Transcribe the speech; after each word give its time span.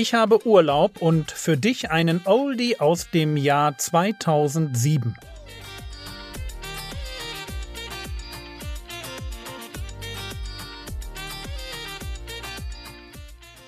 Ich 0.00 0.14
habe 0.14 0.46
Urlaub 0.46 1.02
und 1.02 1.32
für 1.32 1.56
dich 1.56 1.90
einen 1.90 2.20
Oldie 2.24 2.78
aus 2.78 3.10
dem 3.10 3.36
Jahr 3.36 3.76
2007. 3.76 5.16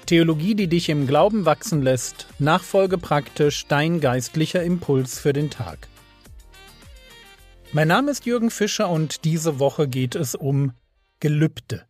Theologie, 0.06 0.54
die 0.54 0.68
dich 0.68 0.88
im 0.88 1.08
Glauben 1.08 1.46
wachsen 1.46 1.82
lässt, 1.82 2.28
nachfolge 2.38 2.96
praktisch 2.96 3.66
dein 3.66 3.98
geistlicher 3.98 4.62
Impuls 4.62 5.18
für 5.18 5.32
den 5.32 5.50
Tag. 5.50 5.88
Mein 7.72 7.88
Name 7.88 8.12
ist 8.12 8.24
Jürgen 8.24 8.50
Fischer 8.50 8.88
und 8.88 9.24
diese 9.24 9.58
Woche 9.58 9.88
geht 9.88 10.14
es 10.14 10.36
um 10.36 10.74
Gelübde. 11.18 11.86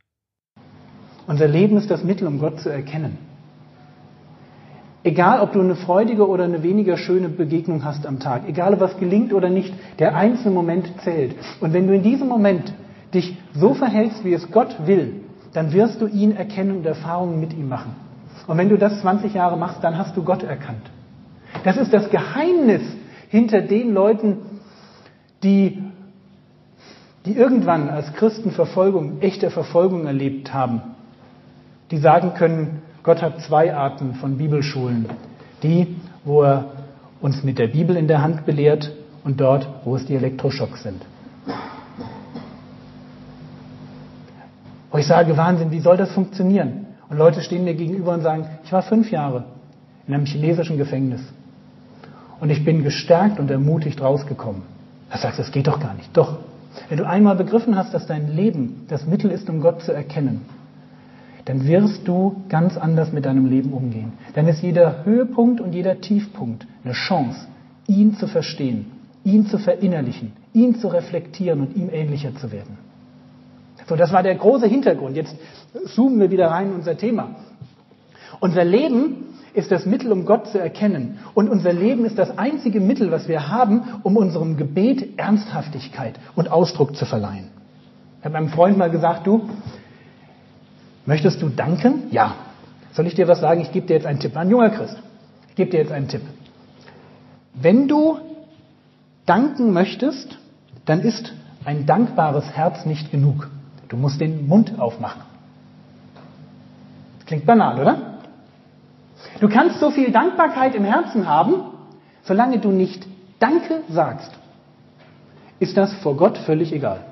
Unser 1.26 1.46
Leben 1.46 1.76
ist 1.76 1.90
das 1.90 2.02
Mittel, 2.02 2.26
um 2.26 2.38
Gott 2.38 2.58
zu 2.58 2.70
erkennen. 2.70 3.29
Egal, 5.02 5.40
ob 5.40 5.52
du 5.52 5.60
eine 5.60 5.76
freudige 5.76 6.28
oder 6.28 6.44
eine 6.44 6.62
weniger 6.62 6.98
schöne 6.98 7.30
Begegnung 7.30 7.84
hast 7.84 8.06
am 8.06 8.20
Tag, 8.20 8.42
egal, 8.46 8.74
ob 8.74 8.80
was 8.80 8.98
gelingt 8.98 9.32
oder 9.32 9.48
nicht, 9.48 9.72
der 9.98 10.14
einzelne 10.14 10.54
Moment 10.54 10.92
zählt. 11.04 11.34
Und 11.60 11.72
wenn 11.72 11.86
du 11.86 11.94
in 11.94 12.02
diesem 12.02 12.28
Moment 12.28 12.74
dich 13.14 13.38
so 13.54 13.72
verhältst, 13.72 14.24
wie 14.24 14.34
es 14.34 14.50
Gott 14.50 14.76
will, 14.86 15.22
dann 15.54 15.72
wirst 15.72 16.02
du 16.02 16.06
ihn 16.06 16.36
erkennen 16.36 16.76
und 16.76 16.86
Erfahrungen 16.86 17.40
mit 17.40 17.54
ihm 17.54 17.68
machen. 17.68 17.96
Und 18.46 18.58
wenn 18.58 18.68
du 18.68 18.76
das 18.76 19.00
20 19.00 19.32
Jahre 19.34 19.56
machst, 19.56 19.82
dann 19.82 19.96
hast 19.96 20.16
du 20.16 20.22
Gott 20.22 20.42
erkannt. 20.42 20.90
Das 21.64 21.76
ist 21.76 21.92
das 21.92 22.10
Geheimnis 22.10 22.82
hinter 23.28 23.62
den 23.62 23.94
Leuten, 23.94 24.38
die, 25.42 25.82
die 27.24 27.32
irgendwann 27.32 27.88
als 27.88 28.12
Christen 28.12 28.50
Verfolgung, 28.50 29.20
echte 29.20 29.50
Verfolgung 29.50 30.06
erlebt 30.06 30.52
haben. 30.52 30.82
Die 31.90 31.98
sagen 31.98 32.34
können, 32.34 32.82
Gott 33.02 33.22
hat 33.22 33.40
zwei 33.42 33.74
Arten 33.74 34.14
von 34.14 34.36
Bibelschulen. 34.36 35.06
Die, 35.62 35.96
wo 36.24 36.42
er 36.42 36.66
uns 37.20 37.42
mit 37.42 37.58
der 37.58 37.68
Bibel 37.68 37.96
in 37.96 38.08
der 38.08 38.22
Hand 38.22 38.46
belehrt 38.46 38.92
und 39.24 39.40
dort, 39.40 39.68
wo 39.84 39.96
es 39.96 40.06
die 40.06 40.14
Elektroschocks 40.14 40.82
sind. 40.82 41.02
Wo 44.90 44.98
ich 44.98 45.06
sage, 45.06 45.36
Wahnsinn, 45.36 45.70
wie 45.70 45.80
soll 45.80 45.96
das 45.96 46.12
funktionieren? 46.12 46.86
Und 47.08 47.18
Leute 47.18 47.42
stehen 47.42 47.64
mir 47.64 47.74
gegenüber 47.74 48.12
und 48.12 48.22
sagen, 48.22 48.46
ich 48.64 48.72
war 48.72 48.82
fünf 48.82 49.10
Jahre 49.10 49.44
in 50.06 50.14
einem 50.14 50.26
chinesischen 50.26 50.78
Gefängnis. 50.78 51.20
Und 52.40 52.50
ich 52.50 52.64
bin 52.64 52.82
gestärkt 52.82 53.38
und 53.38 53.50
ermutigt 53.50 54.00
rausgekommen. 54.00 54.62
Da 55.10 55.18
sagst 55.18 55.38
du, 55.38 55.42
das 55.42 55.52
geht 55.52 55.66
doch 55.66 55.80
gar 55.80 55.94
nicht. 55.94 56.16
Doch. 56.16 56.38
Wenn 56.88 56.98
du 56.98 57.06
einmal 57.06 57.36
begriffen 57.36 57.76
hast, 57.76 57.92
dass 57.92 58.06
dein 58.06 58.34
Leben 58.34 58.86
das 58.88 59.06
Mittel 59.06 59.30
ist, 59.30 59.48
um 59.50 59.60
Gott 59.60 59.82
zu 59.82 59.92
erkennen, 59.92 60.42
dann 61.50 61.66
wirst 61.66 62.06
du 62.06 62.44
ganz 62.48 62.76
anders 62.76 63.12
mit 63.12 63.24
deinem 63.24 63.46
Leben 63.46 63.72
umgehen. 63.72 64.12
Dann 64.36 64.46
ist 64.46 64.62
jeder 64.62 65.04
Höhepunkt 65.04 65.60
und 65.60 65.74
jeder 65.74 66.00
Tiefpunkt 66.00 66.64
eine 66.84 66.92
Chance, 66.92 67.48
ihn 67.88 68.14
zu 68.14 68.28
verstehen, 68.28 68.86
ihn 69.24 69.46
zu 69.46 69.58
verinnerlichen, 69.58 70.30
ihn 70.52 70.76
zu 70.76 70.86
reflektieren 70.86 71.60
und 71.60 71.76
ihm 71.76 71.90
ähnlicher 71.90 72.36
zu 72.36 72.52
werden. 72.52 72.78
So, 73.88 73.96
das 73.96 74.12
war 74.12 74.22
der 74.22 74.36
große 74.36 74.68
Hintergrund. 74.68 75.16
Jetzt 75.16 75.34
zoomen 75.86 76.20
wir 76.20 76.30
wieder 76.30 76.52
rein 76.52 76.68
in 76.68 76.74
unser 76.74 76.96
Thema. 76.96 77.30
Unser 78.38 78.64
Leben 78.64 79.34
ist 79.52 79.72
das 79.72 79.86
Mittel, 79.86 80.12
um 80.12 80.26
Gott 80.26 80.46
zu 80.46 80.60
erkennen. 80.60 81.18
Und 81.34 81.48
unser 81.48 81.72
Leben 81.72 82.04
ist 82.04 82.16
das 82.16 82.38
einzige 82.38 82.78
Mittel, 82.78 83.10
was 83.10 83.26
wir 83.26 83.48
haben, 83.48 83.82
um 84.04 84.16
unserem 84.16 84.56
Gebet 84.56 85.18
Ernsthaftigkeit 85.18 86.14
und 86.36 86.52
Ausdruck 86.52 86.94
zu 86.94 87.06
verleihen. 87.06 87.48
Ich 88.20 88.24
habe 88.24 88.34
meinem 88.34 88.50
Freund 88.50 88.78
mal 88.78 88.90
gesagt, 88.90 89.26
du, 89.26 89.48
möchtest 91.10 91.42
du 91.42 91.48
danken? 91.48 92.04
Ja. 92.12 92.36
Soll 92.92 93.08
ich 93.08 93.16
dir 93.16 93.26
was 93.26 93.40
sagen? 93.40 93.60
Ich 93.60 93.72
gebe 93.72 93.86
dir 93.86 93.94
jetzt 93.94 94.06
einen 94.06 94.20
Tipp. 94.20 94.36
Ein 94.36 94.48
junger 94.48 94.70
Christ. 94.70 94.96
Ich 95.48 95.56
gebe 95.56 95.68
dir 95.68 95.80
jetzt 95.80 95.90
einen 95.90 96.06
Tipp. 96.06 96.22
Wenn 97.52 97.88
du 97.88 98.18
danken 99.26 99.72
möchtest, 99.72 100.38
dann 100.84 101.00
ist 101.00 101.32
ein 101.64 101.84
dankbares 101.84 102.52
Herz 102.52 102.86
nicht 102.86 103.10
genug. 103.10 103.50
Du 103.88 103.96
musst 103.96 104.20
den 104.20 104.46
Mund 104.46 104.78
aufmachen. 104.78 105.22
Klingt 107.26 107.44
banal, 107.44 107.80
oder? 107.80 107.98
Du 109.40 109.48
kannst 109.48 109.80
so 109.80 109.90
viel 109.90 110.12
Dankbarkeit 110.12 110.76
im 110.76 110.84
Herzen 110.84 111.26
haben, 111.26 111.54
solange 112.22 112.58
du 112.60 112.70
nicht 112.70 113.04
Danke 113.40 113.82
sagst, 113.88 114.30
ist 115.58 115.76
das 115.76 115.92
vor 115.94 116.16
Gott 116.16 116.38
völlig 116.38 116.72
egal. 116.72 117.09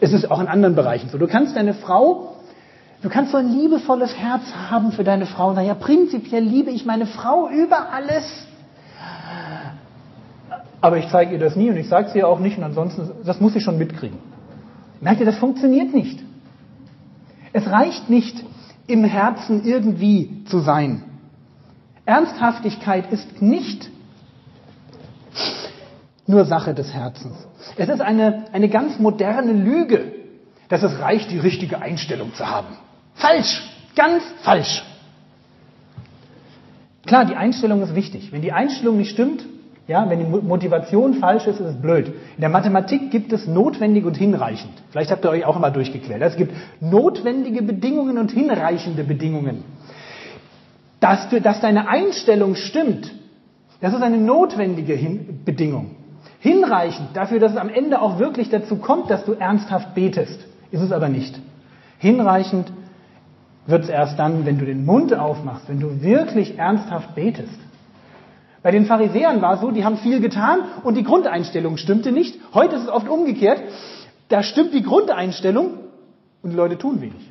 Es 0.00 0.12
ist 0.12 0.30
auch 0.30 0.40
in 0.40 0.48
anderen 0.48 0.74
Bereichen 0.74 1.08
so. 1.08 1.18
Du 1.18 1.26
kannst 1.26 1.56
deine 1.56 1.74
Frau, 1.74 2.36
du 3.02 3.08
kannst 3.08 3.32
so 3.32 3.38
ein 3.38 3.48
liebevolles 3.48 4.16
Herz 4.16 4.42
haben 4.70 4.92
für 4.92 5.04
deine 5.04 5.26
Frau. 5.26 5.52
Naja, 5.52 5.74
prinzipiell 5.74 6.42
liebe 6.42 6.70
ich 6.70 6.84
meine 6.84 7.06
Frau 7.06 7.48
über 7.48 7.92
alles. 7.92 8.46
Aber 10.80 10.98
ich 10.98 11.08
zeige 11.08 11.32
ihr 11.32 11.38
das 11.38 11.56
nie 11.56 11.70
und 11.70 11.76
ich 11.76 11.88
sage 11.88 12.08
es 12.08 12.14
ihr 12.14 12.28
auch 12.28 12.40
nicht 12.40 12.58
und 12.58 12.64
ansonsten, 12.64 13.10
das 13.24 13.40
muss 13.40 13.54
sie 13.54 13.60
schon 13.60 13.78
mitkriegen. 13.78 14.18
Merkt 15.00 15.20
ihr, 15.20 15.26
das 15.26 15.38
funktioniert 15.38 15.94
nicht. 15.94 16.22
Es 17.52 17.66
reicht 17.70 18.10
nicht, 18.10 18.44
im 18.86 19.04
Herzen 19.04 19.64
irgendwie 19.64 20.44
zu 20.44 20.58
sein. 20.58 21.02
Ernsthaftigkeit 22.04 23.10
ist 23.10 23.40
nicht 23.40 23.90
nur 26.26 26.44
Sache 26.44 26.74
des 26.74 26.92
Herzens. 26.92 27.36
Es 27.76 27.88
ist 27.88 28.00
eine, 28.00 28.44
eine 28.52 28.68
ganz 28.68 28.98
moderne 28.98 29.52
Lüge, 29.52 30.12
dass 30.68 30.82
es 30.82 30.98
reicht, 30.98 31.30
die 31.30 31.38
richtige 31.38 31.82
Einstellung 31.82 32.34
zu 32.34 32.48
haben. 32.48 32.76
Falsch, 33.14 33.62
ganz 33.94 34.22
falsch. 34.42 34.82
Klar, 37.06 37.26
die 37.26 37.36
Einstellung 37.36 37.82
ist 37.82 37.94
wichtig. 37.94 38.32
Wenn 38.32 38.40
die 38.40 38.52
Einstellung 38.52 38.96
nicht 38.96 39.10
stimmt, 39.10 39.44
ja, 39.86 40.08
wenn 40.08 40.18
die 40.18 40.24
Motivation 40.24 41.14
falsch 41.14 41.46
ist, 41.46 41.60
ist 41.60 41.66
es 41.66 41.80
blöd. 41.80 42.06
In 42.06 42.40
der 42.40 42.48
Mathematik 42.48 43.10
gibt 43.10 43.34
es 43.34 43.46
notwendig 43.46 44.06
und 44.06 44.16
hinreichend. 44.16 44.72
Vielleicht 44.90 45.10
habt 45.10 45.26
ihr 45.26 45.30
euch 45.30 45.44
auch 45.44 45.58
mal 45.58 45.70
durchgequält. 45.70 46.22
Es 46.22 46.36
gibt 46.36 46.54
notwendige 46.80 47.60
Bedingungen 47.62 48.16
und 48.16 48.32
hinreichende 48.32 49.04
Bedingungen. 49.04 49.62
Dass, 51.00 51.28
du, 51.28 51.38
dass 51.42 51.60
deine 51.60 51.86
Einstellung 51.86 52.54
stimmt, 52.54 53.12
das 53.82 53.92
ist 53.92 54.00
eine 54.00 54.16
notwendige 54.16 54.94
Hin 54.94 55.40
Bedingung. 55.44 55.90
Hinreichend 56.44 57.08
dafür, 57.14 57.40
dass 57.40 57.52
es 57.52 57.56
am 57.56 57.70
Ende 57.70 58.02
auch 58.02 58.18
wirklich 58.18 58.50
dazu 58.50 58.76
kommt, 58.76 59.08
dass 59.08 59.24
du 59.24 59.32
ernsthaft 59.32 59.94
betest, 59.94 60.38
ist 60.70 60.82
es 60.82 60.92
aber 60.92 61.08
nicht. 61.08 61.40
Hinreichend 61.96 62.70
wird 63.64 63.84
es 63.84 63.88
erst 63.88 64.18
dann, 64.18 64.44
wenn 64.44 64.58
du 64.58 64.66
den 64.66 64.84
Mund 64.84 65.14
aufmachst, 65.14 65.70
wenn 65.70 65.80
du 65.80 66.02
wirklich 66.02 66.58
ernsthaft 66.58 67.14
betest. 67.14 67.58
Bei 68.62 68.70
den 68.70 68.84
Pharisäern 68.84 69.40
war 69.40 69.54
es 69.54 69.62
so, 69.62 69.70
die 69.70 69.86
haben 69.86 69.96
viel 69.96 70.20
getan 70.20 70.58
und 70.82 70.98
die 70.98 71.02
Grundeinstellung 71.02 71.78
stimmte 71.78 72.12
nicht. 72.12 72.38
Heute 72.52 72.76
ist 72.76 72.82
es 72.82 72.88
oft 72.90 73.08
umgekehrt. 73.08 73.62
Da 74.28 74.42
stimmt 74.42 74.74
die 74.74 74.82
Grundeinstellung 74.82 75.78
und 76.42 76.50
die 76.50 76.56
Leute 76.56 76.76
tun 76.76 77.00
wenig. 77.00 77.30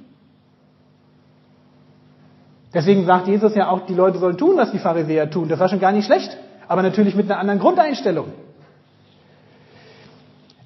Deswegen 2.74 3.06
sagt 3.06 3.28
Jesus 3.28 3.53
ja 3.53 3.69
auch, 3.69 3.85
die 3.85 3.94
Leute 3.94 4.18
sollen 4.18 4.40
tun, 4.40 4.57
was 4.57 4.72
die 4.72 4.80
Pharisäer 4.80 5.30
tun. 5.30 5.50
Das 5.50 5.59
war 5.59 5.69
schon 5.69 5.80
gar 5.80 5.91
nicht 5.91 6.07
schlecht, 6.07 6.35
aber 6.68 6.81
natürlich 6.81 7.13
mit 7.13 7.30
einer 7.30 7.40
anderen 7.40 7.59
Grundeinstellung. 7.59 8.30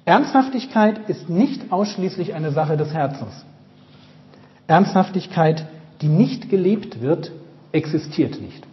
Ernsthaftigkeit 0.08 1.10
ist 1.10 1.28
nicht 1.28 1.70
ausschließlich 1.70 2.32
eine 2.32 2.50
Sache 2.50 2.78
des 2.78 2.94
Herzens. 2.94 3.44
Ernsthaftigkeit, 4.66 5.66
die 6.00 6.08
nicht 6.08 6.48
gelebt 6.48 7.02
wird, 7.02 7.30
existiert 7.72 8.40
nicht. 8.40 8.66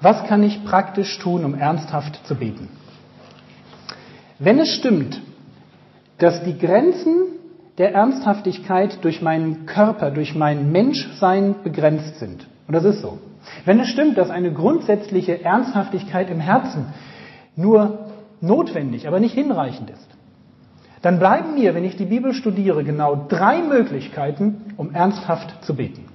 Was 0.00 0.24
kann 0.28 0.44
ich 0.44 0.64
praktisch 0.64 1.18
tun, 1.18 1.44
um 1.44 1.56
ernsthaft 1.56 2.24
zu 2.28 2.36
beten? 2.36 2.68
Wenn 4.38 4.60
es 4.60 4.68
stimmt, 4.68 5.20
dass 6.18 6.44
die 6.44 6.56
Grenzen 6.56 7.24
der 7.76 7.92
Ernsthaftigkeit 7.92 9.02
durch 9.02 9.20
meinen 9.20 9.66
Körper, 9.66 10.12
durch 10.12 10.36
mein 10.36 10.70
Menschsein 10.70 11.56
begrenzt 11.64 12.20
sind, 12.20 12.46
und 12.66 12.74
das 12.74 12.84
ist 12.84 13.02
so, 13.02 13.18
wenn 13.64 13.80
es 13.80 13.88
stimmt, 13.88 14.16
dass 14.16 14.30
eine 14.30 14.52
grundsätzliche 14.52 15.44
Ernsthaftigkeit 15.44 16.30
im 16.30 16.40
Herzen 16.40 16.86
nur 17.56 18.06
notwendig, 18.40 19.06
aber 19.06 19.20
nicht 19.20 19.34
hinreichend 19.34 19.90
ist, 19.90 20.08
dann 21.02 21.18
bleiben 21.18 21.54
mir, 21.54 21.74
wenn 21.74 21.84
ich 21.84 21.96
die 21.96 22.06
Bibel 22.06 22.32
studiere, 22.32 22.82
genau 22.82 23.26
drei 23.28 23.62
Möglichkeiten, 23.62 24.72
um 24.76 24.94
ernsthaft 24.94 25.62
zu 25.64 25.76
beten. 25.76 26.06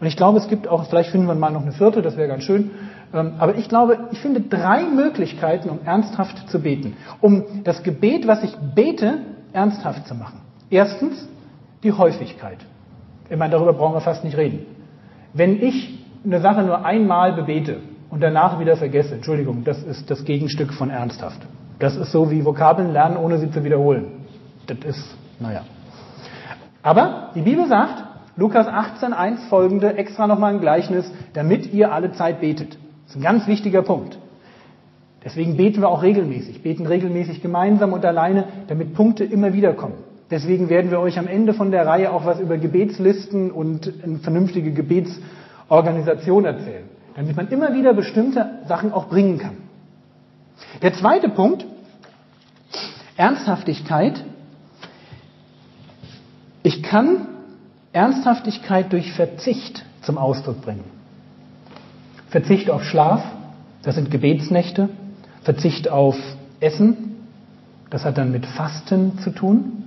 Und 0.00 0.06
ich 0.06 0.16
glaube, 0.16 0.38
es 0.38 0.48
gibt 0.48 0.68
auch, 0.68 0.86
vielleicht 0.88 1.10
finden 1.10 1.26
wir 1.26 1.34
mal 1.34 1.50
noch 1.50 1.62
eine 1.62 1.72
vierte, 1.72 2.02
das 2.02 2.16
wäre 2.16 2.28
ganz 2.28 2.44
schön. 2.44 2.70
Ähm, 3.12 3.34
aber 3.38 3.56
ich 3.56 3.68
glaube, 3.68 4.08
ich 4.12 4.20
finde 4.20 4.40
drei 4.42 4.84
Möglichkeiten, 4.84 5.70
um 5.70 5.80
ernsthaft 5.84 6.48
zu 6.48 6.60
beten. 6.60 6.96
Um 7.20 7.64
das 7.64 7.82
Gebet, 7.82 8.26
was 8.26 8.42
ich 8.42 8.54
bete, 8.74 9.18
ernsthaft 9.52 10.06
zu 10.06 10.14
machen. 10.14 10.40
Erstens 10.70 11.28
die 11.82 11.92
Häufigkeit. 11.92 12.58
Ich 13.30 13.36
meine, 13.36 13.52
darüber 13.52 13.72
brauchen 13.72 13.94
wir 13.94 14.00
fast 14.00 14.24
nicht 14.24 14.36
reden. 14.36 14.66
Wenn 15.34 15.60
ich 15.60 15.98
eine 16.24 16.40
Sache 16.40 16.62
nur 16.62 16.84
einmal 16.84 17.32
bebete 17.32 17.78
und 18.08 18.22
danach 18.22 18.60
wieder 18.60 18.76
vergesse, 18.76 19.16
Entschuldigung, 19.16 19.64
das 19.64 19.82
ist 19.82 20.08
das 20.10 20.24
Gegenstück 20.24 20.72
von 20.72 20.90
ernsthaft. 20.90 21.40
Das 21.80 21.96
ist 21.96 22.12
so 22.12 22.30
wie 22.30 22.44
Vokabeln 22.44 22.92
lernen, 22.92 23.16
ohne 23.16 23.38
sie 23.38 23.50
zu 23.50 23.64
wiederholen. 23.64 24.06
Das 24.68 24.78
ist, 24.84 25.16
naja. 25.40 25.62
Aber 26.82 27.30
die 27.34 27.42
Bibel 27.42 27.66
sagt, 27.66 28.04
Lukas 28.36 28.68
18, 28.68 29.12
1 29.12 29.44
folgende, 29.46 29.96
extra 29.96 30.28
nochmal 30.28 30.54
ein 30.54 30.60
Gleichnis, 30.60 31.10
damit 31.32 31.72
ihr 31.72 31.92
alle 31.92 32.12
Zeit 32.12 32.40
betet. 32.40 32.78
Das 33.04 33.10
ist 33.10 33.16
ein 33.16 33.22
ganz 33.22 33.46
wichtiger 33.48 33.82
Punkt. 33.82 34.18
Deswegen 35.24 35.56
beten 35.56 35.80
wir 35.80 35.88
auch 35.88 36.02
regelmäßig, 36.02 36.62
beten 36.62 36.86
regelmäßig 36.86 37.42
gemeinsam 37.42 37.92
und 37.92 38.04
alleine, 38.04 38.44
damit 38.68 38.94
Punkte 38.94 39.24
immer 39.24 39.52
wieder 39.52 39.72
kommen. 39.72 39.94
Deswegen 40.30 40.68
werden 40.70 40.90
wir 40.90 41.00
euch 41.00 41.18
am 41.18 41.26
Ende 41.26 41.52
von 41.52 41.70
der 41.70 41.86
Reihe 41.86 42.12
auch 42.12 42.24
was 42.24 42.40
über 42.40 42.56
Gebetslisten 42.56 43.50
und 43.50 43.92
eine 44.02 44.18
vernünftige 44.18 44.72
Gebetsorganisation 44.72 46.44
erzählen, 46.44 46.84
damit 47.14 47.36
man 47.36 47.48
immer 47.48 47.74
wieder 47.74 47.92
bestimmte 47.92 48.60
Sachen 48.66 48.92
auch 48.92 49.08
bringen 49.08 49.38
kann. 49.38 49.56
Der 50.82 50.94
zweite 50.94 51.28
Punkt, 51.28 51.66
Ernsthaftigkeit. 53.16 54.24
Ich 56.62 56.82
kann 56.82 57.28
Ernsthaftigkeit 57.92 58.92
durch 58.92 59.12
Verzicht 59.12 59.84
zum 60.02 60.18
Ausdruck 60.18 60.62
bringen. 60.62 60.84
Verzicht 62.28 62.70
auf 62.70 62.82
Schlaf, 62.82 63.22
das 63.82 63.94
sind 63.94 64.10
Gebetsnächte. 64.10 64.88
Verzicht 65.42 65.90
auf 65.90 66.16
Essen, 66.60 67.14
das 67.90 68.04
hat 68.04 68.16
dann 68.18 68.32
mit 68.32 68.46
Fasten 68.46 69.18
zu 69.18 69.30
tun. 69.30 69.83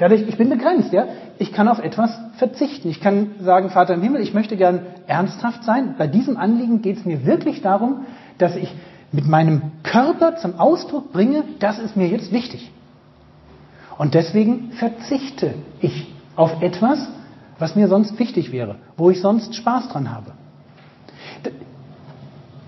Dadurch, 0.00 0.22
ich 0.26 0.38
bin 0.38 0.48
begrenzt, 0.48 0.94
ja. 0.94 1.04
Ich 1.38 1.52
kann 1.52 1.68
auf 1.68 1.78
etwas 1.78 2.10
verzichten. 2.38 2.88
Ich 2.88 3.02
kann 3.02 3.32
sagen, 3.38 3.68
Vater 3.68 3.92
im 3.92 4.00
Himmel, 4.00 4.22
ich 4.22 4.32
möchte 4.32 4.56
gern 4.56 4.80
ernsthaft 5.06 5.62
sein. 5.62 5.94
Bei 5.98 6.06
diesem 6.06 6.38
Anliegen 6.38 6.80
geht 6.80 6.96
es 6.96 7.04
mir 7.04 7.26
wirklich 7.26 7.60
darum, 7.60 8.06
dass 8.38 8.56
ich 8.56 8.74
mit 9.12 9.26
meinem 9.26 9.60
Körper 9.82 10.36
zum 10.36 10.58
Ausdruck 10.58 11.12
bringe, 11.12 11.44
das 11.58 11.78
ist 11.78 11.98
mir 11.98 12.08
jetzt 12.08 12.32
wichtig. 12.32 12.72
Und 13.98 14.14
deswegen 14.14 14.72
verzichte 14.72 15.52
ich 15.82 16.10
auf 16.34 16.62
etwas, 16.62 17.06
was 17.58 17.76
mir 17.76 17.86
sonst 17.86 18.18
wichtig 18.18 18.52
wäre, 18.52 18.76
wo 18.96 19.10
ich 19.10 19.20
sonst 19.20 19.54
Spaß 19.54 19.90
dran 19.90 20.10
habe. 20.10 20.32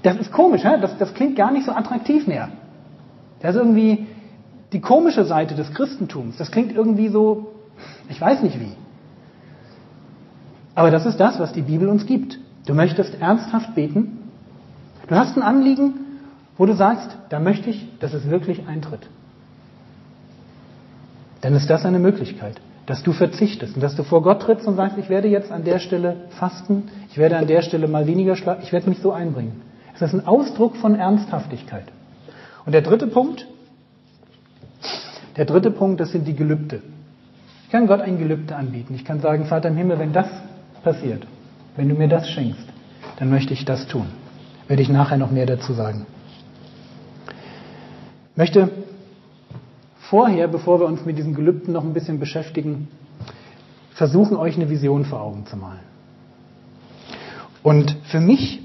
Das 0.02 0.18
ist 0.18 0.32
komisch, 0.32 0.64
das, 0.64 0.98
das 0.98 1.14
klingt 1.14 1.36
gar 1.36 1.50
nicht 1.50 1.64
so 1.64 1.72
attraktiv 1.72 2.26
mehr. 2.26 2.50
Das 3.40 3.54
ist 3.54 3.60
irgendwie 3.62 4.06
die 4.72 4.80
komische 4.80 5.24
Seite 5.24 5.54
des 5.54 5.72
Christentums. 5.74 6.36
Das 6.36 6.50
klingt 6.50 6.72
irgendwie 6.72 7.08
so, 7.08 7.52
ich 8.08 8.20
weiß 8.20 8.42
nicht 8.42 8.58
wie. 8.58 8.72
Aber 10.74 10.90
das 10.90 11.04
ist 11.06 11.18
das, 11.18 11.38
was 11.38 11.52
die 11.52 11.62
Bibel 11.62 11.88
uns 11.88 12.06
gibt. 12.06 12.38
Du 12.66 12.74
möchtest 12.74 13.20
ernsthaft 13.20 13.74
beten. 13.74 14.30
Du 15.08 15.14
hast 15.14 15.36
ein 15.36 15.42
Anliegen, 15.42 15.94
wo 16.56 16.66
du 16.66 16.74
sagst, 16.74 17.16
da 17.28 17.40
möchte 17.40 17.70
ich, 17.70 17.86
dass 17.98 18.14
es 18.14 18.30
wirklich 18.30 18.66
eintritt. 18.66 19.08
Dann 21.40 21.54
ist 21.54 21.68
das 21.68 21.84
eine 21.84 21.98
Möglichkeit, 21.98 22.60
dass 22.86 23.02
du 23.02 23.12
verzichtest 23.12 23.74
und 23.74 23.82
dass 23.82 23.96
du 23.96 24.04
vor 24.04 24.22
Gott 24.22 24.42
trittst 24.42 24.66
und 24.66 24.76
sagst, 24.76 24.96
ich 24.96 25.08
werde 25.08 25.28
jetzt 25.28 25.50
an 25.50 25.64
der 25.64 25.80
Stelle 25.80 26.28
fasten, 26.38 26.84
ich 27.10 27.18
werde 27.18 27.36
an 27.36 27.48
der 27.48 27.62
Stelle 27.62 27.88
mal 27.88 28.06
weniger 28.06 28.36
schlafen, 28.36 28.62
ich 28.62 28.72
werde 28.72 28.88
mich 28.88 29.00
so 29.00 29.12
einbringen. 29.12 29.60
Es 29.94 30.02
ist 30.02 30.14
ein 30.14 30.26
Ausdruck 30.26 30.76
von 30.76 30.94
Ernsthaftigkeit. 30.94 31.84
Und 32.64 32.72
der 32.72 32.82
dritte 32.82 33.08
Punkt, 33.08 33.46
der 35.36 35.44
dritte 35.44 35.70
Punkt, 35.70 36.00
das 36.00 36.12
sind 36.12 36.26
die 36.26 36.34
Gelübde. 36.34 36.82
Ich 37.64 37.70
kann 37.70 37.86
Gott 37.86 38.00
ein 38.00 38.18
Gelübde 38.18 38.54
anbieten. 38.54 38.94
Ich 38.94 39.04
kann 39.04 39.20
sagen, 39.20 39.46
Vater 39.46 39.68
im 39.68 39.76
Himmel, 39.76 39.98
wenn 39.98 40.12
das 40.12 40.28
passiert, 40.82 41.26
wenn 41.76 41.88
du 41.88 41.94
mir 41.94 42.08
das 42.08 42.28
schenkst, 42.28 42.66
dann 43.18 43.30
möchte 43.30 43.54
ich 43.54 43.64
das 43.64 43.86
tun. 43.86 44.06
Werde 44.68 44.82
ich 44.82 44.88
nachher 44.88 45.16
noch 45.16 45.30
mehr 45.30 45.46
dazu 45.46 45.72
sagen. 45.72 46.06
Ich 48.32 48.36
möchte 48.36 48.70
vorher, 49.98 50.48
bevor 50.48 50.80
wir 50.80 50.86
uns 50.86 51.04
mit 51.04 51.16
diesen 51.18 51.34
Gelübden 51.34 51.72
noch 51.72 51.84
ein 51.84 51.94
bisschen 51.94 52.18
beschäftigen, 52.18 52.88
versuchen, 53.94 54.36
euch 54.36 54.56
eine 54.56 54.68
Vision 54.68 55.04
vor 55.04 55.20
Augen 55.20 55.46
zu 55.46 55.56
malen. 55.56 55.80
Und 57.62 57.96
für 58.04 58.20
mich 58.20 58.60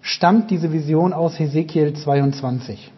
stammt 0.00 0.50
diese 0.50 0.72
Vision 0.72 1.12
aus 1.12 1.38
Hesekiel 1.38 1.94
22. 1.94 2.92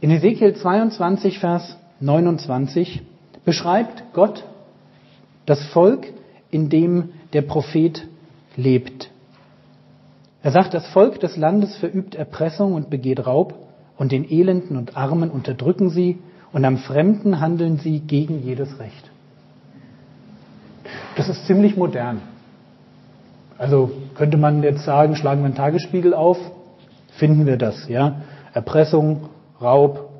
In 0.00 0.10
Hesekiel 0.10 0.54
22, 0.54 1.40
Vers 1.40 1.76
29 1.98 3.02
beschreibt 3.44 4.04
Gott 4.12 4.44
das 5.44 5.60
Volk, 5.68 6.06
in 6.52 6.68
dem 6.68 7.10
der 7.32 7.42
Prophet 7.42 8.06
lebt. 8.54 9.10
Er 10.40 10.52
sagt, 10.52 10.72
das 10.72 10.86
Volk 10.88 11.18
des 11.18 11.36
Landes 11.36 11.76
verübt 11.76 12.14
Erpressung 12.14 12.74
und 12.74 12.90
begeht 12.90 13.26
Raub, 13.26 13.54
und 13.96 14.12
den 14.12 14.30
Elenden 14.30 14.76
und 14.76 14.96
Armen 14.96 15.30
unterdrücken 15.30 15.90
sie, 15.90 16.18
und 16.52 16.64
am 16.64 16.78
Fremden 16.78 17.40
handeln 17.40 17.78
sie 17.78 17.98
gegen 17.98 18.40
jedes 18.44 18.78
Recht. 18.78 19.10
Das 21.16 21.28
ist 21.28 21.46
ziemlich 21.46 21.76
modern. 21.76 22.22
Also 23.58 23.90
könnte 24.14 24.36
man 24.36 24.62
jetzt 24.62 24.84
sagen, 24.84 25.16
schlagen 25.16 25.40
wir 25.40 25.46
einen 25.46 25.56
Tagesspiegel 25.56 26.14
auf, 26.14 26.38
finden 27.16 27.46
wir 27.46 27.56
das, 27.56 27.88
ja? 27.88 28.22
Erpressung, 28.54 29.28
Raub. 29.60 30.10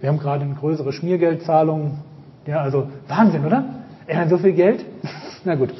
Wir 0.00 0.08
haben 0.08 0.18
gerade 0.18 0.44
eine 0.44 0.54
größere 0.54 0.92
Schmiergeldzahlung. 0.92 1.98
Ja, 2.46 2.60
also 2.60 2.88
Wahnsinn, 3.08 3.44
oder? 3.44 3.64
Er 4.06 4.20
hat 4.20 4.30
so 4.30 4.38
viel 4.38 4.52
Geld. 4.52 4.84
Na 5.44 5.54
gut. 5.54 5.70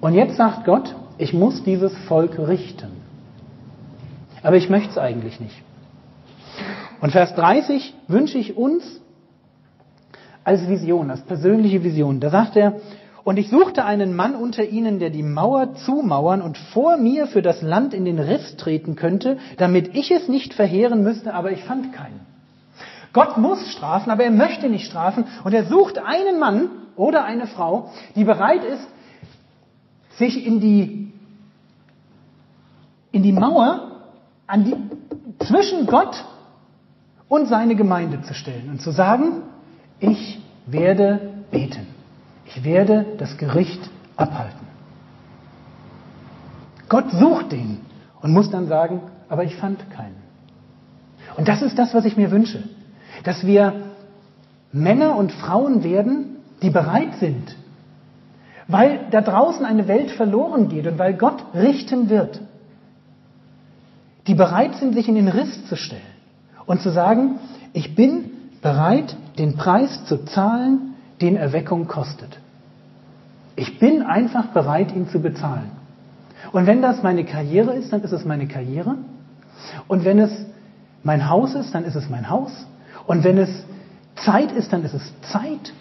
Und 0.00 0.14
jetzt 0.14 0.36
sagt 0.36 0.64
Gott, 0.64 0.94
ich 1.16 1.32
muss 1.32 1.62
dieses 1.64 1.96
Volk 2.06 2.38
richten. 2.38 2.90
Aber 4.42 4.56
ich 4.56 4.68
möchte 4.68 4.90
es 4.90 4.98
eigentlich 4.98 5.40
nicht. 5.40 5.62
Und 7.00 7.10
Vers 7.10 7.34
30 7.34 7.94
wünsche 8.08 8.38
ich 8.38 8.56
uns 8.56 9.00
als 10.44 10.68
Vision, 10.68 11.10
als 11.10 11.22
persönliche 11.22 11.82
Vision. 11.82 12.20
Da 12.20 12.30
sagt 12.30 12.56
er, 12.56 12.74
und 13.24 13.38
ich 13.38 13.48
suchte 13.48 13.84
einen 13.84 14.14
Mann 14.14 14.36
unter 14.36 14.64
ihnen, 14.64 14.98
der 14.98 15.08
die 15.08 15.22
Mauer 15.22 15.74
zumauern 15.74 16.42
und 16.42 16.58
vor 16.58 16.98
mir 16.98 17.26
für 17.26 17.40
das 17.40 17.62
Land 17.62 17.94
in 17.94 18.04
den 18.04 18.18
Riss 18.18 18.56
treten 18.56 18.96
könnte, 18.96 19.38
damit 19.56 19.96
ich 19.96 20.10
es 20.10 20.28
nicht 20.28 20.52
verheeren 20.52 21.02
müsste, 21.02 21.32
aber 21.32 21.50
ich 21.50 21.64
fand 21.64 21.94
keinen. 21.94 22.20
Gott 23.14 23.38
muss 23.38 23.72
strafen, 23.72 24.10
aber 24.10 24.24
er 24.24 24.30
möchte 24.30 24.68
nicht 24.68 24.86
strafen. 24.86 25.24
Und 25.44 25.54
er 25.54 25.64
sucht 25.64 25.98
einen 25.98 26.38
Mann 26.38 26.68
oder 26.96 27.24
eine 27.24 27.46
Frau, 27.46 27.90
die 28.14 28.24
bereit 28.24 28.64
ist, 28.64 28.86
sich 30.18 30.44
in 30.44 30.60
die, 30.60 31.12
in 33.10 33.22
die 33.22 33.32
Mauer 33.32 34.02
an 34.46 34.64
die, 34.64 34.76
zwischen 35.46 35.86
Gott 35.86 36.24
und 37.28 37.46
seine 37.46 37.74
Gemeinde 37.74 38.20
zu 38.22 38.34
stellen 38.34 38.68
und 38.68 38.82
zu 38.82 38.90
sagen, 38.90 39.42
ich 40.00 40.40
werde 40.66 41.34
beten. 41.50 41.83
Ich 42.64 42.70
werde 42.70 43.04
das 43.18 43.36
Gericht 43.36 43.90
abhalten. 44.16 44.66
Gott 46.88 47.10
sucht 47.10 47.52
den 47.52 47.82
und 48.22 48.32
muss 48.32 48.50
dann 48.50 48.68
sagen, 48.68 49.02
aber 49.28 49.44
ich 49.44 49.54
fand 49.56 49.90
keinen. 49.90 50.16
Und 51.36 51.46
das 51.46 51.60
ist 51.60 51.78
das, 51.78 51.92
was 51.92 52.06
ich 52.06 52.16
mir 52.16 52.30
wünsche. 52.30 52.62
Dass 53.22 53.44
wir 53.44 53.74
Männer 54.72 55.14
und 55.16 55.30
Frauen 55.30 55.84
werden, 55.84 56.36
die 56.62 56.70
bereit 56.70 57.16
sind. 57.20 57.54
Weil 58.66 59.08
da 59.10 59.20
draußen 59.20 59.66
eine 59.66 59.86
Welt 59.86 60.10
verloren 60.12 60.70
geht 60.70 60.86
und 60.86 60.98
weil 60.98 61.12
Gott 61.12 61.44
richten 61.52 62.08
wird. 62.08 62.40
Die 64.26 64.34
bereit 64.34 64.76
sind, 64.76 64.94
sich 64.94 65.06
in 65.06 65.16
den 65.16 65.28
Riss 65.28 65.66
zu 65.66 65.76
stellen 65.76 66.00
und 66.64 66.80
zu 66.80 66.90
sagen, 66.90 67.40
ich 67.74 67.94
bin 67.94 68.30
bereit, 68.62 69.14
den 69.36 69.58
Preis 69.58 70.06
zu 70.06 70.24
zahlen, 70.24 70.94
den 71.20 71.36
Erweckung 71.36 71.88
kostet. 71.88 72.38
Ich 73.56 73.78
bin 73.78 74.02
einfach 74.02 74.48
bereit, 74.48 74.94
ihn 74.94 75.08
zu 75.08 75.20
bezahlen. 75.20 75.70
Und 76.52 76.66
wenn 76.66 76.82
das 76.82 77.02
meine 77.02 77.24
Karriere 77.24 77.74
ist, 77.74 77.92
dann 77.92 78.02
ist 78.02 78.12
es 78.12 78.24
meine 78.24 78.46
Karriere. 78.46 78.96
Und 79.88 80.04
wenn 80.04 80.18
es 80.18 80.30
mein 81.02 81.28
Haus 81.28 81.54
ist, 81.54 81.74
dann 81.74 81.84
ist 81.84 81.94
es 81.94 82.08
mein 82.08 82.28
Haus. 82.28 82.66
Und 83.06 83.24
wenn 83.24 83.38
es 83.38 83.50
Zeit 84.16 84.52
ist, 84.52 84.72
dann 84.72 84.84
ist 84.84 84.94
es 84.94 85.12
Zeit. 85.32 85.72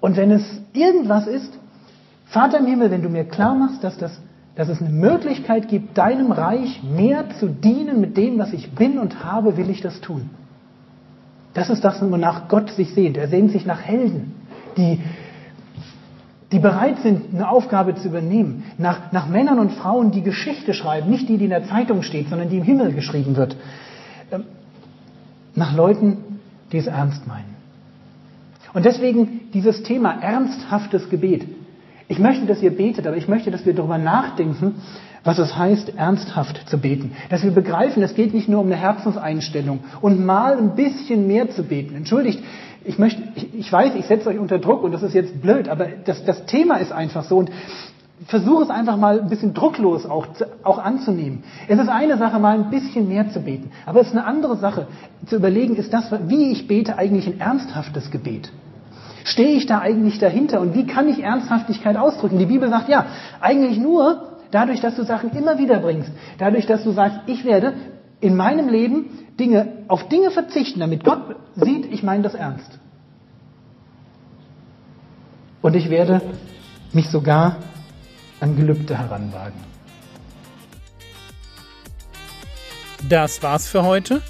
Und 0.00 0.16
wenn 0.16 0.30
es 0.30 0.44
irgendwas 0.72 1.26
ist, 1.26 1.52
Vater 2.26 2.58
im 2.58 2.66
Himmel, 2.66 2.90
wenn 2.90 3.02
du 3.02 3.08
mir 3.08 3.24
klar 3.24 3.54
machst, 3.54 3.82
dass, 3.82 3.98
das, 3.98 4.18
dass 4.54 4.68
es 4.68 4.80
eine 4.80 4.90
Möglichkeit 4.90 5.68
gibt, 5.68 5.98
deinem 5.98 6.32
Reich 6.32 6.82
mehr 6.82 7.28
zu 7.38 7.48
dienen 7.48 8.00
mit 8.00 8.16
dem, 8.16 8.38
was 8.38 8.52
ich 8.52 8.70
bin 8.72 8.98
und 8.98 9.24
habe, 9.24 9.56
will 9.56 9.68
ich 9.68 9.80
das 9.80 10.00
tun. 10.00 10.30
Das 11.54 11.70
ist 11.70 11.82
das, 11.82 12.00
wonach 12.00 12.48
Gott 12.48 12.70
sich 12.70 12.94
sehnt. 12.94 13.16
Er 13.16 13.26
sehnt 13.26 13.50
sich 13.50 13.66
nach 13.66 13.80
Helden, 13.80 14.32
die, 14.76 15.00
die 16.52 16.58
bereit 16.58 16.98
sind, 17.02 17.34
eine 17.34 17.48
Aufgabe 17.48 17.94
zu 17.94 18.08
übernehmen. 18.08 18.64
Nach, 18.76 19.12
nach 19.12 19.28
Männern 19.28 19.58
und 19.58 19.72
Frauen, 19.72 20.10
die 20.10 20.22
Geschichte 20.22 20.74
schreiben, 20.74 21.10
nicht 21.10 21.28
die, 21.28 21.38
die 21.38 21.44
in 21.44 21.50
der 21.50 21.64
Zeitung 21.64 22.02
steht, 22.02 22.28
sondern 22.28 22.48
die 22.48 22.58
im 22.58 22.64
Himmel 22.64 22.92
geschrieben 22.92 23.36
wird. 23.36 23.56
Ähm, 24.32 24.44
nach 25.54 25.74
Leuten, 25.74 26.18
die 26.72 26.78
es 26.78 26.86
ernst 26.86 27.26
meinen. 27.26 27.56
Und 28.72 28.84
deswegen 28.84 29.50
dieses 29.52 29.82
Thema 29.82 30.20
ernsthaftes 30.20 31.10
Gebet. 31.10 31.46
Ich 32.08 32.18
möchte, 32.18 32.46
dass 32.46 32.62
ihr 32.62 32.76
betet, 32.76 33.06
aber 33.06 33.16
ich 33.16 33.28
möchte, 33.28 33.50
dass 33.50 33.66
wir 33.66 33.74
darüber 33.74 33.98
nachdenken, 33.98 34.76
was 35.22 35.38
es 35.38 35.56
heißt, 35.56 35.96
ernsthaft 35.96 36.68
zu 36.68 36.78
beten. 36.78 37.12
Dass 37.28 37.42
wir 37.42 37.50
begreifen, 37.50 38.02
es 38.02 38.14
geht 38.14 38.32
nicht 38.32 38.48
nur 38.48 38.60
um 38.60 38.66
eine 38.66 38.76
Herzenseinstellung 38.76 39.80
und 40.00 40.24
mal 40.24 40.56
ein 40.56 40.74
bisschen 40.74 41.26
mehr 41.26 41.50
zu 41.50 41.62
beten. 41.62 41.94
Entschuldigt, 41.94 42.42
ich 42.84 42.98
möchte, 42.98 43.22
ich, 43.34 43.70
weiß, 43.70 43.94
ich 43.94 44.06
setze 44.06 44.28
euch 44.28 44.38
unter 44.38 44.58
Druck 44.58 44.82
und 44.82 44.92
das 44.92 45.02
ist 45.02 45.14
jetzt 45.14 45.40
blöd, 45.42 45.68
aber 45.68 45.86
das, 46.04 46.24
das 46.24 46.46
Thema 46.46 46.76
ist 46.76 46.92
einfach 46.92 47.24
so 47.24 47.38
und 47.38 47.50
versuche 48.26 48.64
es 48.64 48.70
einfach 48.70 48.96
mal 48.96 49.20
ein 49.20 49.28
bisschen 49.28 49.54
drucklos 49.54 50.06
auch, 50.06 50.26
auch 50.62 50.78
anzunehmen. 50.78 51.44
Es 51.68 51.78
ist 51.78 51.88
eine 51.88 52.18
Sache, 52.18 52.38
mal 52.38 52.54
ein 52.54 52.70
bisschen 52.70 53.08
mehr 53.08 53.30
zu 53.30 53.40
beten, 53.40 53.70
aber 53.86 54.00
es 54.00 54.08
ist 54.08 54.12
eine 54.12 54.24
andere 54.24 54.56
Sache 54.56 54.86
zu 55.26 55.36
überlegen, 55.36 55.76
ist 55.76 55.92
das, 55.92 56.10
wie 56.26 56.52
ich 56.52 56.66
bete, 56.66 56.98
eigentlich 56.98 57.26
ein 57.26 57.40
ernsthaftes 57.40 58.10
Gebet? 58.10 58.50
Stehe 59.24 59.50
ich 59.50 59.66
da 59.66 59.80
eigentlich 59.80 60.18
dahinter 60.18 60.60
und 60.60 60.74
wie 60.74 60.86
kann 60.86 61.08
ich 61.08 61.22
Ernsthaftigkeit 61.22 61.96
ausdrücken? 61.96 62.38
Die 62.38 62.46
Bibel 62.46 62.68
sagt 62.70 62.88
ja, 62.88 63.06
eigentlich 63.40 63.78
nur 63.78 64.30
dadurch, 64.50 64.80
dass 64.80 64.96
du 64.96 65.04
Sachen 65.04 65.30
immer 65.30 65.58
wieder 65.58 65.78
bringst, 65.78 66.10
dadurch, 66.38 66.66
dass 66.66 66.82
du 66.84 66.92
sagst, 66.92 67.20
ich 67.26 67.44
werde 67.44 67.74
in 68.20 68.36
meinem 68.36 68.68
Leben 68.68 69.26
Dinge, 69.38 69.84
auf 69.88 70.08
Dinge 70.08 70.30
verzichten, 70.30 70.80
damit 70.80 71.04
Gott 71.04 71.36
sieht, 71.56 71.86
ich 71.86 72.02
meine 72.02 72.22
das 72.22 72.34
ernst. 72.34 72.78
Und 75.62 75.74
ich 75.74 75.90
werde 75.90 76.20
mich 76.92 77.08
sogar 77.08 77.56
an 78.40 78.56
Gelübde 78.56 78.98
heranwagen. 78.98 79.70
Das 83.08 83.42
war's 83.42 83.68
für 83.68 83.84
heute. 83.84 84.22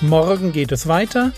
Morgen 0.00 0.52
geht 0.52 0.72
es 0.72 0.86
weiter. 0.86 1.32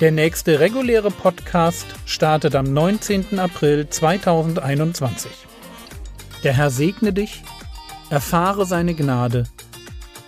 Der 0.00 0.12
nächste 0.12 0.60
reguläre 0.60 1.10
Podcast 1.10 1.86
startet 2.06 2.54
am 2.54 2.72
19. 2.72 3.38
April 3.38 3.88
2021. 3.88 5.30
Der 6.42 6.54
Herr 6.54 6.70
segne 6.70 7.12
dich, 7.12 7.42
erfahre 8.08 8.64
seine 8.64 8.94
Gnade 8.94 9.44